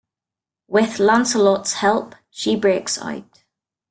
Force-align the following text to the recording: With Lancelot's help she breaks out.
With 0.67 0.97
Lancelot's 0.97 1.73
help 1.73 2.15
she 2.31 2.55
breaks 2.55 2.97
out. 2.99 3.43